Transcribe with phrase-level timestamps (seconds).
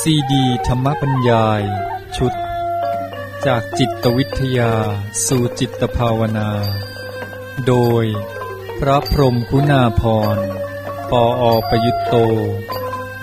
[0.00, 1.62] ซีดีธรรมบรรยาย
[2.16, 2.32] ชุด
[3.46, 4.72] จากจิตวิทยา
[5.26, 6.50] สู่จิตภาวนา
[7.66, 8.04] โดย
[8.80, 10.02] พระพรมกุณาพ
[10.36, 10.38] ร
[11.10, 12.14] ปออประยุตโต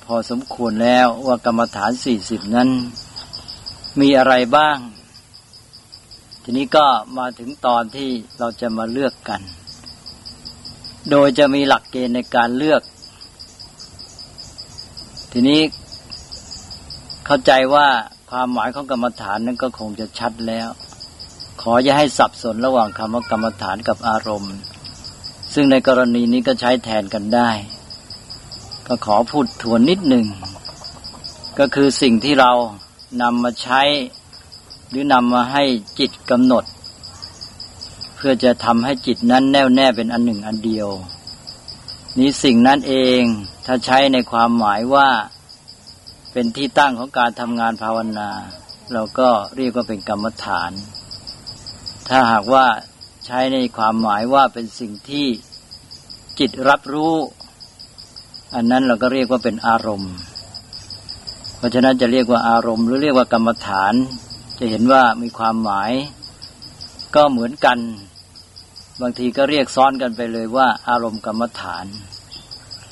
[0.06, 1.92] พอสมควรแล้วว่ากรรมฐาน
[2.24, 2.70] 40นั้น
[4.02, 4.78] มีอะไรบ้าง
[6.44, 6.86] ทีนี้ก็
[7.18, 8.10] มาถึงตอนที่
[8.40, 9.42] เราจะมาเลือกกัน
[11.12, 12.82] โดยจะมีหลักเกณฑ์ในการเลือก
[15.32, 15.62] ทีนี้
[17.26, 17.88] เข้าใจว่า
[18.32, 20.70] ความหมายของกรรมฐานนั้นก็คงจะชัดแล้ว
[21.62, 24.56] ขออย่าให้สับสนระหว่างคำว่ากรรมฐานกับอารมณ์
[25.54, 27.52] ซึ่งในกรณีนี้ก็ใช้แทนกันได้
[28.88, 30.26] ก็ขอพูดทวนนิดหนึ่ง
[31.60, 32.52] ก็คือสิ่งที่เรา
[33.22, 33.82] นำมาใช้
[34.90, 35.64] หรือนำมาให้
[36.00, 36.64] จิตกำหนด
[38.16, 40.90] เพื่อจะทำให้จิตนั้นแน่วแน่เป็นอันหนึ่งอันเดียว
[42.18, 43.22] นี้สิ่งนั้นเอง
[43.66, 45.10] ถ้าใช้ในความหมายว่า
[46.32, 48.30] เป็นที่ตั้งของการทำงานภาวนา
[48.94, 50.72] เราก็เรียกว่าเป็นกรรมฐาน
[52.10, 52.66] ถ้าหากว่า
[53.26, 55.28] ใช้ในความหมายว่าเป็นสิ่งที่
[56.40, 57.16] จิตรับรู้
[58.56, 60.14] อันนั้นเราก็เรียกว่าเป็นอารมณ์
[61.64, 63.94] ราะฉะนั้นจะเรียกว่าอารมณ์หรือเรียกว่ากรรมฐาน
[64.60, 65.92] จะเห็นว่ามีความหมาย
[67.16, 67.78] ก็เหมือนกัน
[69.02, 71.86] บางทีก็เรียกซ้อนกันไปเลยว่า อารมณ์กรรมฐาน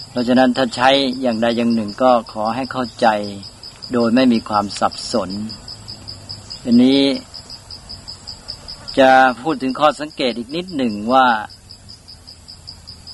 [0.10, 0.90] เพราะฉะนั้นถ้าใช้
[1.22, 3.08] อย่างใดอย่างหนึ่งก็ขอให้เข้าใจ
[3.94, 5.30] โดยไม่มีความสับสน
[6.64, 7.02] อันนี้
[9.00, 9.12] จะ
[9.42, 11.28] พูดถึงข้อสังเกตอีกนิดหนึ่งว่า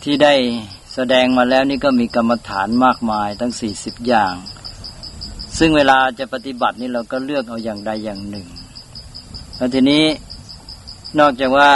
[0.03, 0.34] ที่ได้
[0.94, 4.34] แสดงมาแล้วนี่ก็มีกรรมฐานมากมาย ทั้งสี่สิบอย่าง
[5.57, 8.47] ซึ่งเวลาจะปฏิบัตินี่เราก็เลือกเอาอย่างใดอย่างหนึ่ง
[9.57, 10.03] แล้วทีนี้
[11.19, 11.69] นอกจากว่า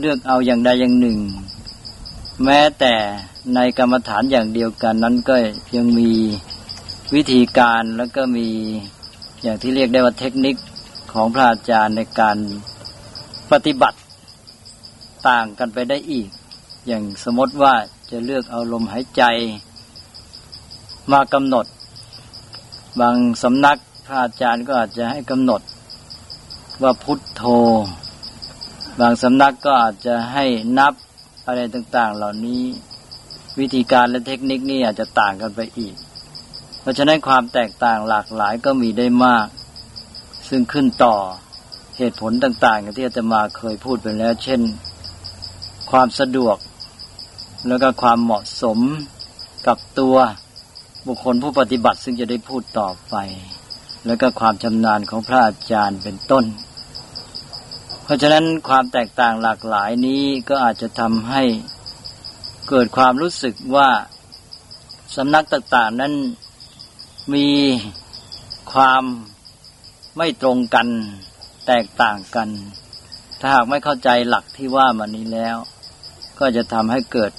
[0.00, 1.18] เลือกเอาอย่างใดอย่างหนึ่ง
[2.44, 2.94] แม้แต่
[3.54, 5.36] ในกรรมฐานอย่างเดียวกันนั้นก็
[5.76, 6.10] ยังมี
[7.14, 8.48] วิธีการแล้วก็มี
[9.42, 10.56] อย่างที่เรียกได้ว่าเทคนิค
[11.12, 12.36] ของพระอาจารย์ในการ
[13.52, 13.98] ปฏิบัติ
[15.28, 16.28] ต่างกันไปได้อีก
[16.86, 17.74] อย่างสมมติว่า
[18.10, 19.22] จะเลือกเอาลมหายใจ
[21.12, 21.66] มากำหนด
[23.00, 25.60] บางสำนักพระอาจารย์ก็อาจจะให้กำหนด
[26.82, 27.42] ว่าพุทโธ
[29.00, 30.44] บางสำนักก็อาจจะให้
[30.78, 30.94] นับ
[31.46, 32.62] อะไรต่าง ๆ เหล่านี้
[33.58, 35.94] วิธีการและเทคนิคนี่อาจจะต่างกันไปอีก
[36.80, 39.46] เพราะฉะนั้นความแตกต่างหลากหลายก็มีได้มาก
[40.48, 41.16] ซึ่งขึ้นต่อ
[41.98, 44.60] เหตุผลต่างๆอย่างที่อาตมาเคยพูดไปแล้ว เช่น
[45.90, 46.56] ความสะดวก
[47.68, 48.78] แล้วก็ความเหมาะสม
[49.66, 50.16] กับตัว
[51.08, 53.14] บุคคลผู้ปฏิบัติซึ่งจะได้พูดต่อไป
[54.06, 56.44] แล้วก็ความชำนาญของพระอาจารย์เป็นต้น
[58.04, 61.42] เพราะฉะนั้นความแตกต่างหลากหลายนี้ก็อาจจะทำให้
[62.68, 63.90] เกิดความรู้สึกว่า
[65.16, 66.12] สำนักต่างๆนั้น
[67.34, 67.48] มี
[68.72, 69.02] ความ
[70.16, 70.88] ไม่ตรงกัน
[71.66, 72.48] แตกต่างกัน
[73.40, 75.56] ถ้าหากไม่เข้าใจหลักที่ว่ามานี้แล้ว
[76.38, 77.32] ก็จะทำให้เกิด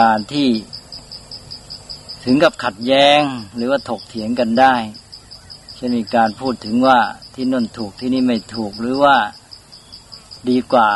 [0.00, 0.48] การที่
[2.24, 3.20] ถึงกับขัดแย้ง
[3.56, 4.74] หรือว่าถกเถียงกันได้
[5.74, 6.98] เช่นมีการพูดถึงว่า
[7.34, 9.16] ที่น่นถูกที่นี่ไม่ถูกหรือว่า
[10.50, 10.90] ดีกว่า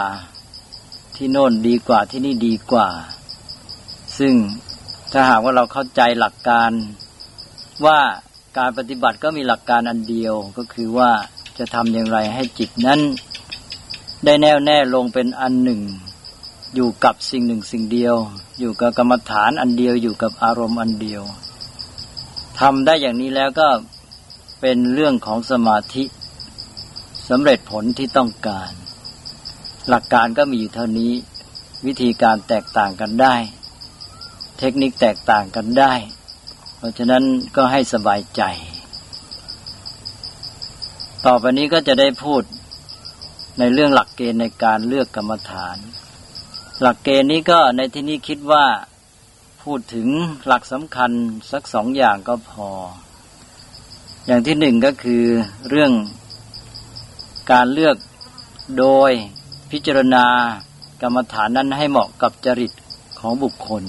[1.17, 2.89] ที่โน่นดีกว่าที่นี่ดีกว่า
[4.19, 4.35] ซึ่ง
[5.13, 6.71] ถ้าหากว่าเราเข้าใจหลักการ
[7.87, 8.01] ว่า
[8.59, 11.11] การปฏิบัติก็มีหลักการอันเดียวก็คือว่า
[11.59, 13.01] จะทำอย่างไรให้จิตนั้น
[14.25, 15.81] ได้แน่วแน่ลงเป็นอันหนึ่ง
[16.75, 18.17] อยู่กับสิ่งหนึ่งสิ่งเดียว
[18.61, 21.23] อยู่กับกรรมฐานอันเดียวอยู่กับอารมณ์อันเดียว
[22.61, 23.69] ทำได้อย่างนี้แล้วก็
[24.61, 26.05] เป็นเรื่องของสมาธิ
[27.29, 28.73] สำเร็จผลที่ต้องการ
[29.89, 31.13] หลักการก็มีอยู่เท่านี้
[31.87, 33.35] วิธีการแตกต่างกันได้
[34.59, 35.95] เทคนิคแตกต่างกันได้
[36.79, 37.23] เพราะฉะนั้น
[37.57, 38.43] ก็ให้สบายใจ
[41.27, 42.43] ต่อไปนี้ก็จะได้พูด
[43.59, 45.77] ในเรื่องหลักเกณฑ์ในการเลือกกรรมฐาน
[46.81, 48.67] หลักเกณฑ์นี้ก็ในที่นี้คิดว่า
[49.63, 50.09] พูดถึง
[50.47, 51.11] หลักสำคัญ
[51.51, 52.69] สักสองอย่างก็พอ
[54.27, 55.25] อย่างที่หนึ่งก็คือ
[55.69, 55.93] เรื่อง
[57.53, 57.97] การเลือก
[58.79, 59.11] โดย
[59.71, 60.25] พิจารณา
[61.03, 62.73] กรรมฐานนั้นให้เหมาะกับจริต
[63.21, 63.83] ของบุคคล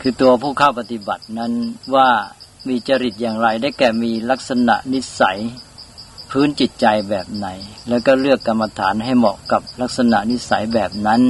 [0.00, 1.52] คือตัวผู้เข้าปฏิบัตินั้น
[1.94, 2.08] ว่า
[2.68, 5.38] มีจริตอย่างไรได้แก่มีลักษณะนิสัย
[6.30, 7.48] พื้นจิตใจแบบไหน
[7.88, 11.22] แล้วก็เลือกกรรมฐานให้เหมาะกับลักษณะนิสัยแบบนั้น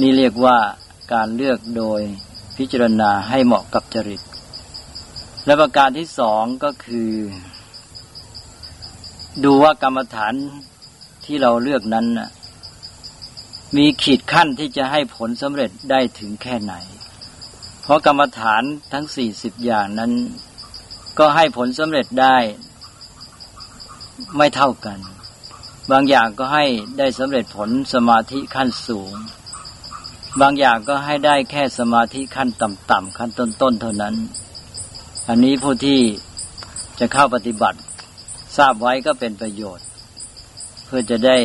[0.00, 0.58] นี่เรียกว่า
[1.12, 2.00] การเลือกโดย
[2.56, 4.20] พิจารณาให้เหมาะกับจริต
[5.44, 7.12] และประการที่สองก็คือ
[9.44, 10.34] ดูว่ากรรมฐาน
[11.24, 12.30] ที่เราเลือกนั้นนะ
[13.76, 16.74] มีขีดขั้นที่จะให้ผลสำเร็จได้ถึงแค่ไหน
[17.82, 18.62] เพราะกรรมฐาน
[18.92, 20.12] ทั้งสี่สิบอย่างนั้น
[21.18, 22.36] ก็ให้ผลสำเร็จได้
[24.36, 24.98] ไม่เท่ากัน
[25.90, 26.64] บางอย่างก็ให้
[26.98, 29.12] ได้สำเร็จผลสมาธิขั้นสูง
[30.40, 34.14] บางอย่างก็ให้ได้แค่สมาธิขั้นต่ำๆขั้นต้นๆเท่านั้น
[35.28, 36.00] อันนี้ผู้ที่
[36.98, 37.78] จะเข้าปฏิบัติ
[38.56, 39.86] ทราบไว้ก็เป็นประโยชน์
[40.84, 41.38] เพื่อจะได้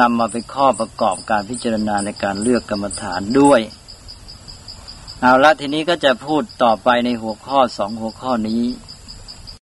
[0.00, 3.60] นำมาเป็นข้อประกอบการพิจารณาในการเลือกกรรมฐานด้วย
[5.20, 8.62] เอาละทีนี้ก็จะพูดต่อไปในหัวข้อสองหัวข้อนี้